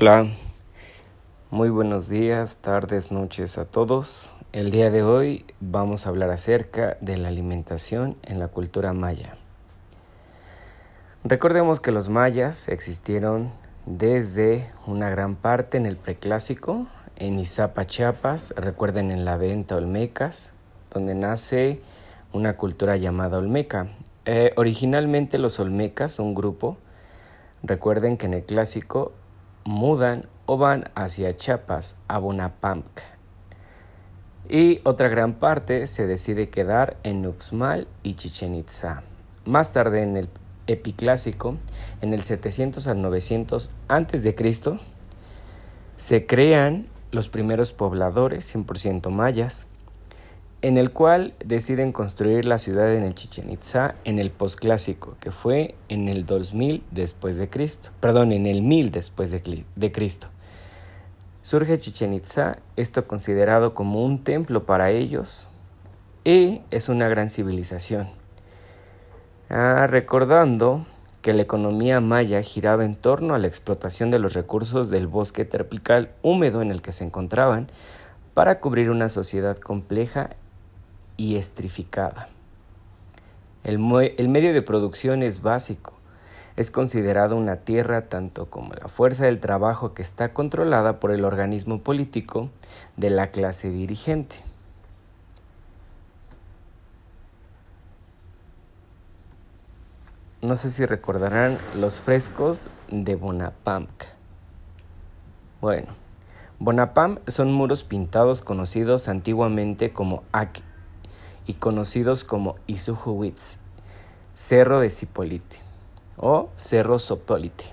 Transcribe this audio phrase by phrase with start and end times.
[0.00, 0.28] Hola,
[1.50, 4.32] muy buenos días, tardes, noches a todos.
[4.52, 9.34] El día de hoy vamos a hablar acerca de la alimentación en la cultura maya.
[11.24, 13.50] Recordemos que los mayas existieron
[13.86, 16.86] desde una gran parte en el preclásico,
[17.16, 20.52] en Izapa, Chiapas, recuerden en la venta Olmecas,
[20.94, 21.80] donde nace
[22.32, 23.88] una cultura llamada Olmeca.
[24.26, 26.78] Eh, originalmente los Olmecas, un grupo,
[27.64, 29.10] recuerden que en el clásico
[29.68, 32.86] mudan o van hacia Chiapas, a Bonapamc.
[34.48, 39.02] Y otra gran parte se decide quedar en Uxmal y Chichen Itza.
[39.44, 40.30] Más tarde en el
[40.68, 41.58] epiclásico,
[42.00, 44.78] en el 700 al 900 antes de Cristo,
[45.96, 49.66] se crean los primeros pobladores 100% mayas,
[50.60, 55.30] en el cual deciden construir la ciudad en el Chichen Itza en el posclásico, que
[55.30, 60.26] fue en el 2000 después de Cristo, perdón, en el 1000 después de, Cristo.
[61.42, 65.46] Surge Chichen Itza, esto considerado como un templo para ellos,
[66.24, 68.08] y es una gran civilización.
[69.48, 70.86] Ah, recordando
[71.22, 75.44] que la economía maya giraba en torno a la explotación de los recursos del bosque
[75.44, 77.70] tropical húmedo en el que se encontraban
[78.34, 80.30] para cubrir una sociedad compleja
[81.18, 82.30] y estrificada.
[83.64, 85.92] El, medio de producción es básico.
[86.56, 91.24] Es considerado una tierra tanto como la fuerza del trabajo que está controlada por el
[91.24, 92.48] organismo político
[92.96, 94.36] de la clase dirigente.
[100.40, 103.90] No sé si recordarán los frescos de Bonapamc.
[105.60, 105.88] Bueno,
[106.60, 110.62] Bonapamc son muros pintados conocidos antiguamente como Aki
[111.48, 113.56] y conocidos como Isujuwitz,
[114.34, 115.56] Cerro de Cipolite
[116.16, 117.64] o Cerro Sopolite.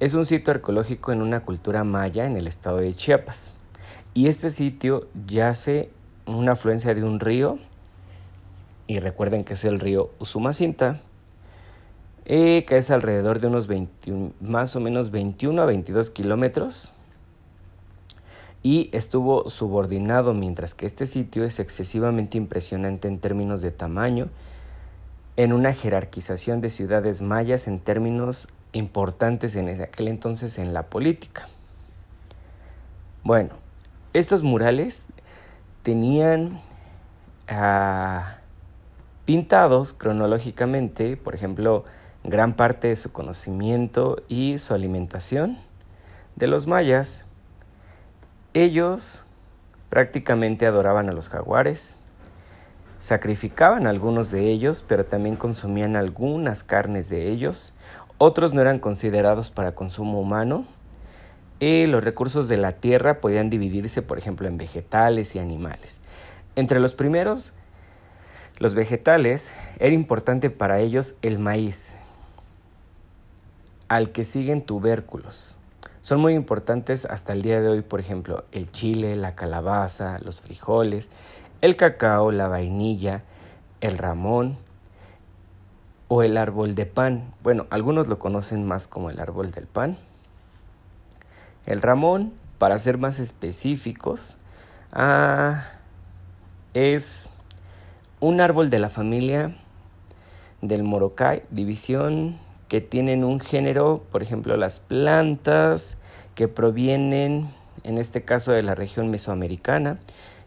[0.00, 3.54] Es un sitio arqueológico en una cultura maya en el estado de Chiapas.
[4.14, 5.90] Y este sitio yace
[6.26, 7.58] en una afluencia de un río,
[8.86, 11.00] y recuerden que es el río Usumacinta,
[12.24, 16.92] que es alrededor de unos 21, más o menos 21 a 22 kilómetros
[18.64, 24.30] y estuvo subordinado mientras que este sitio es excesivamente impresionante en términos de tamaño,
[25.36, 31.48] en una jerarquización de ciudades mayas en términos importantes en aquel entonces en la política.
[33.22, 33.50] Bueno,
[34.14, 35.04] estos murales
[35.82, 36.62] tenían
[37.48, 38.38] ah,
[39.26, 41.84] pintados cronológicamente, por ejemplo,
[42.22, 45.58] gran parte de su conocimiento y su alimentación
[46.36, 47.26] de los mayas,
[48.54, 49.26] ellos
[49.90, 51.98] prácticamente adoraban a los jaguares,
[53.00, 57.74] sacrificaban a algunos de ellos, pero también consumían algunas carnes de ellos,
[58.16, 60.66] otros no eran considerados para consumo humano,
[61.60, 66.00] y los recursos de la tierra podían dividirse, por ejemplo, en vegetales y animales.
[66.56, 67.54] Entre los primeros,
[68.58, 71.96] los vegetales, era importante para ellos el maíz,
[73.88, 75.56] al que siguen tubérculos.
[76.04, 80.42] Son muy importantes hasta el día de hoy, por ejemplo, el chile, la calabaza, los
[80.42, 81.08] frijoles,
[81.62, 83.22] el cacao, la vainilla,
[83.80, 84.58] el ramón
[86.08, 87.32] o el árbol de pan.
[87.42, 89.96] Bueno, algunos lo conocen más como el árbol del pan.
[91.64, 94.36] El ramón, para ser más específicos,
[94.92, 95.68] ah,
[96.74, 97.30] es
[98.20, 99.56] un árbol de la familia
[100.60, 105.98] del morocay, división que tienen un género, por ejemplo, las plantas
[106.34, 107.50] que provienen,
[107.82, 109.98] en este caso, de la región mesoamericana,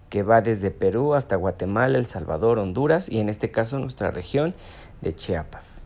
[0.09, 4.55] que va desde Perú hasta Guatemala, El Salvador, Honduras y en este caso nuestra región
[5.01, 5.83] de Chiapas.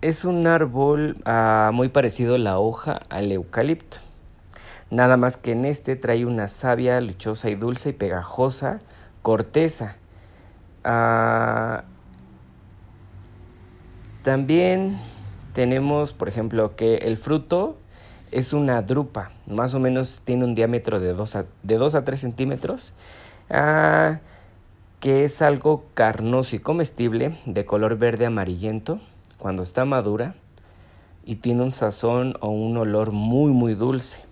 [0.00, 3.98] Es un árbol ah, muy parecido la hoja al eucalipto,
[4.90, 8.80] nada más que en este trae una savia luchosa y dulce y pegajosa
[9.22, 9.96] corteza.
[10.84, 11.84] Ah,
[14.22, 14.98] también
[15.52, 17.76] tenemos, por ejemplo, que el fruto
[18.30, 22.20] es una drupa, más o menos tiene un diámetro de 2 a, de a 3
[22.20, 22.94] centímetros,
[23.50, 24.20] ah,
[25.00, 29.00] que es algo carnoso y comestible, de color verde amarillento,
[29.38, 30.34] cuando está madura,
[31.24, 34.24] y tiene un sazón o un olor muy muy dulce.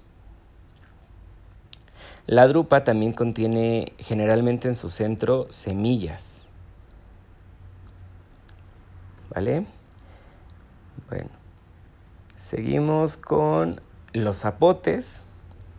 [2.27, 6.45] La drupa también contiene generalmente en su centro semillas.
[9.35, 9.67] ¿Vale?
[11.11, 11.29] Bueno,
[12.37, 13.81] seguimos con
[14.13, 15.25] los zapotes,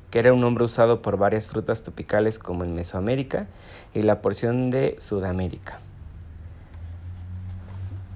[0.09, 3.47] que era un nombre usado por varias frutas tropicales como en Mesoamérica
[3.93, 5.79] y la porción de Sudamérica.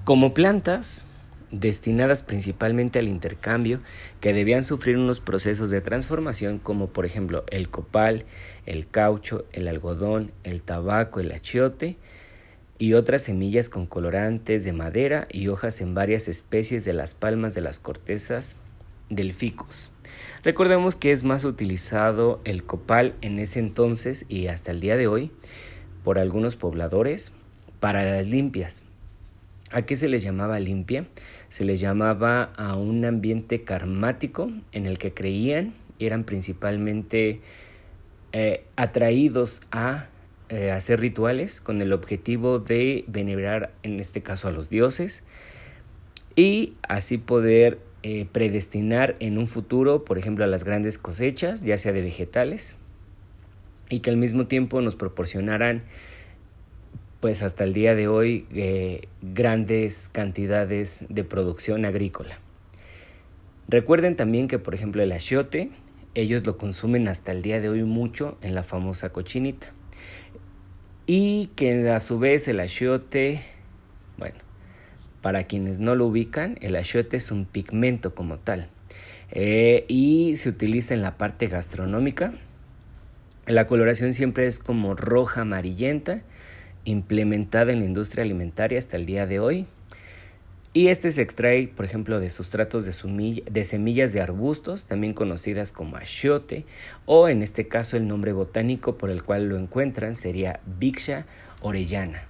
[0.04, 1.06] Como plantas,
[1.50, 3.80] destinadas principalmente al intercambio,
[4.20, 8.26] que debían sufrir unos procesos de transformación como por ejemplo el copal,
[8.66, 11.96] el caucho, el algodón, el tabaco, el achiote
[12.78, 17.54] y otras semillas con colorantes de madera y hojas en varias especies de las palmas
[17.54, 18.56] de las cortezas
[19.08, 19.90] del ficus.
[20.42, 25.06] Recordemos que es más utilizado el copal en ese entonces y hasta el día de
[25.06, 25.30] hoy
[26.04, 27.32] por algunos pobladores
[27.80, 28.82] para las limpias.
[29.70, 31.06] ¿A qué se les llamaba limpia?
[31.48, 37.40] Se les llamaba a un ambiente karmático en el que creían eran principalmente
[38.32, 40.06] eh, atraídos a
[40.48, 45.24] eh, hacer rituales con el objetivo de venerar en este caso a los dioses
[46.36, 51.76] y así poder eh, predestinar en un futuro, por ejemplo, a las grandes cosechas, ya
[51.78, 52.76] sea de vegetales,
[53.90, 55.82] y que al mismo tiempo nos proporcionaran,
[57.18, 62.38] pues hasta el día de hoy, eh, grandes cantidades de producción agrícola.
[63.66, 65.70] Recuerden también que, por ejemplo, el achiote,
[66.14, 69.72] ellos lo consumen hasta el día de hoy mucho en la famosa cochinita.
[71.06, 73.42] Y que a su vez el achiote,
[74.18, 74.38] bueno,
[75.22, 78.68] para quienes no lo ubican, el achiote es un pigmento como tal
[79.30, 82.34] eh, y se utiliza en la parte gastronómica.
[83.46, 86.22] La coloración siempre es como roja amarillenta,
[86.84, 89.66] implementada en la industria alimentaria hasta el día de hoy.
[90.76, 95.96] Y este se extrae, por ejemplo, de sustratos de, semillas de arbustos, también conocidas como
[95.96, 96.66] achiote,
[97.06, 101.24] o en este caso el nombre botánico por el cual lo encuentran sería Vixia
[101.62, 102.24] orellana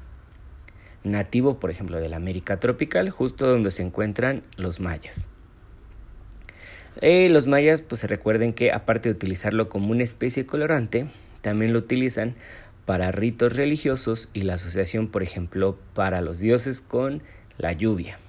[1.03, 5.27] nativo, por ejemplo, de la América tropical, justo donde se encuentran los mayas.
[7.01, 11.09] Eh, los mayas, pues se recuerden que aparte de utilizarlo como una especie colorante,
[11.41, 12.37] también lo utilizan
[12.85, 17.25] para ritos religiosos y la asociación, por ejemplo, para los dioses con
[17.59, 18.21] la lluvia.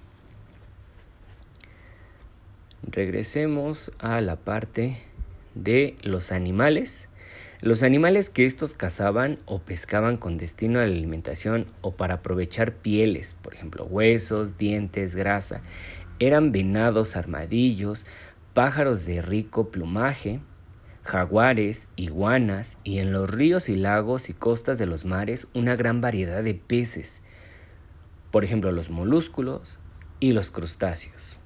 [2.83, 5.01] Regresemos a la parte
[5.56, 7.09] de los animales
[7.59, 12.74] los animales que estos cazaban o pescaban con destino a la alimentación o para aprovechar
[12.74, 15.62] pieles, por ejemplo huesos, dientes, grasa,
[16.19, 18.06] eran venados, armadillos,
[18.53, 20.39] pájaros de rico plumaje,
[21.01, 26.00] jaguares, iguanas y en los ríos y lagos y costas de los mares una gran
[26.00, 27.21] variedad de peces,
[28.29, 29.79] por ejemplo los molúsculos
[30.19, 31.39] y los crustáceos.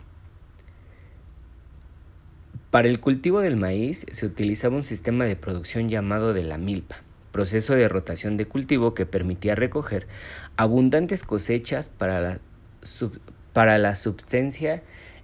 [2.71, 7.01] Para el cultivo del maíz se utilizaba un sistema de producción llamado de la milpa,
[7.33, 10.07] proceso de rotación de cultivo que permitía recoger
[10.55, 14.83] abundantes cosechas para la, la subsistencia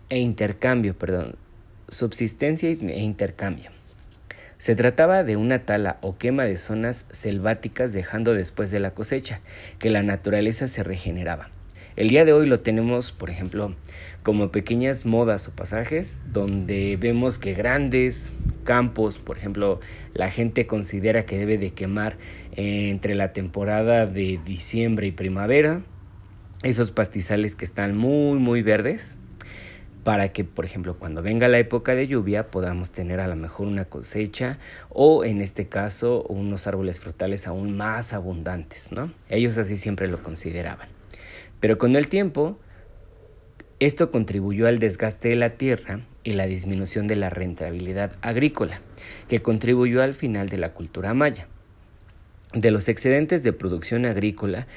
[0.09, 1.35] e intercambio, perdón,
[1.87, 3.71] subsistencia e intercambio.
[4.57, 9.39] Se trataba de una tala o quema de zonas selváticas dejando después de la cosecha,
[9.79, 11.49] que la naturaleza se regeneraba.
[11.97, 13.73] El día de hoy lo tenemos, por ejemplo,
[14.21, 18.33] como pequeñas modas o pasajes donde vemos que grandes
[18.65, 19.79] campos, por ejemplo,
[20.13, 22.17] la gente considera que debe de quemar
[22.55, 25.81] entre la temporada de diciembre y primavera
[26.61, 29.17] esos pastizales que están muy muy verdes
[30.03, 33.65] para que, por ejemplo, cuando venga la época de lluvia podamos tener a lo mejor
[33.65, 34.59] una cosecha
[34.89, 39.11] o en este caso unos árboles frutales aún más abundantes, ¿no?
[39.29, 40.96] Ellos así siempre lo consideraban.
[41.59, 42.57] Pero con el tiempo,
[43.79, 48.81] esto contribuyó al desgaste de la tierra y la disminución de la rentabilidad agrícola,
[49.27, 51.47] que contribuyó al final de la cultura maya.
[52.53, 54.67] De los excedentes de producción agrícola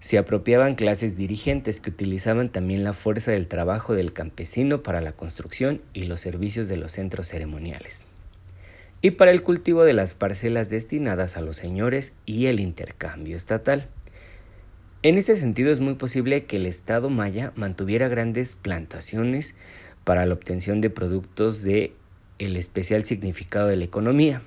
[0.00, 5.12] se apropiaban clases dirigentes que utilizaban también la fuerza del trabajo del campesino para la
[5.12, 8.04] construcción y los servicios de los centros ceremoniales,
[9.00, 13.88] y para el cultivo de las parcelas destinadas a los señores y el intercambio estatal.
[15.06, 19.54] En este sentido es muy posible que el Estado maya mantuviera grandes plantaciones
[20.02, 21.92] para la obtención de productos de
[22.40, 24.42] el especial significado de la economía.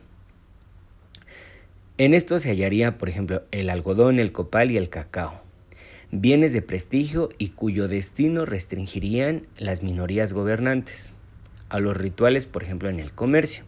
[1.97, 5.41] En esto se hallaría, por ejemplo, el algodón, el copal y el cacao,
[6.11, 11.13] bienes de prestigio y cuyo destino restringirían las minorías gobernantes
[11.69, 13.63] a los rituales, por ejemplo, en el comercio.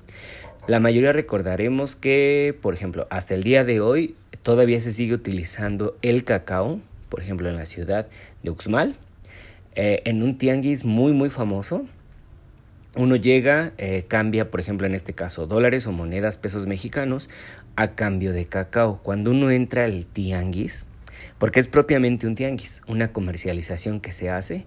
[0.68, 5.98] La mayoría recordaremos que, por ejemplo, hasta el día de hoy todavía se sigue utilizando
[6.02, 6.80] el cacao,
[7.10, 8.08] por ejemplo en la ciudad
[8.44, 8.96] de Uxmal,
[9.76, 11.86] eh, en un tianguis muy muy famoso.
[12.94, 17.30] Uno llega, eh, cambia, por ejemplo, en este caso, dólares o monedas, pesos mexicanos,
[17.78, 19.00] a cambio de cacao.
[19.02, 20.86] Cuando uno entra al tianguis,
[21.38, 24.66] porque es propiamente un tianguis, una comercialización que se hace,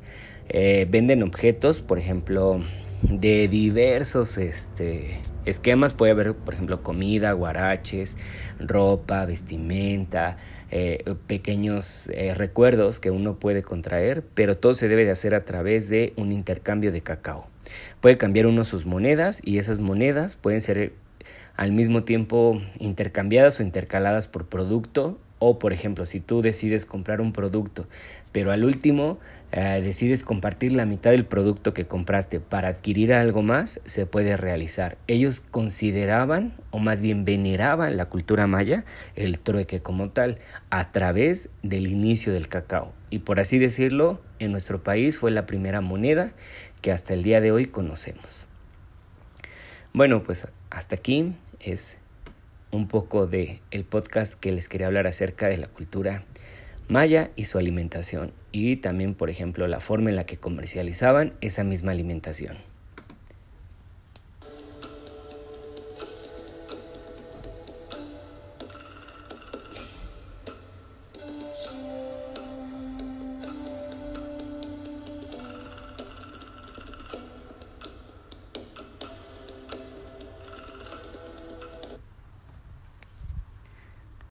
[0.49, 2.65] eh, venden objetos, por ejemplo,
[3.09, 5.93] de diversos este, esquemas.
[5.93, 8.17] Puede haber, por ejemplo, comida, guaraches,
[8.59, 10.37] ropa, vestimenta,
[10.71, 15.45] eh, pequeños eh, recuerdos que uno puede contraer, pero todo se debe de hacer a
[15.45, 17.47] través de un intercambio de cacao.
[18.01, 20.93] Puede cambiar uno sus monedas y esas monedas pueden ser
[21.57, 27.21] al mismo tiempo intercambiadas o intercaladas por producto o por ejemplo si tú decides comprar
[27.21, 27.87] un producto
[28.33, 29.19] pero al último
[29.57, 34.37] eh, decides compartir la mitad del producto que compraste para adquirir algo más se puede
[34.37, 34.99] realizar.
[35.07, 40.39] Ellos consideraban o más bien veneraban la cultura maya el trueque como tal
[40.71, 42.93] a través del inicio del cacao.
[43.11, 46.33] Y por así decirlo en nuestro país fue la primera moneda
[46.81, 48.49] que hasta el día de hoy conocemos.
[49.93, 51.97] Bueno pues hasta aquí es
[52.75, 56.25] un poco de el podcast que les quería hablar acerca de la cultura
[56.89, 61.65] maya y su alimentación y también por ejemplo la forma en la que comercializaban esa
[61.65, 62.74] misma alimentación.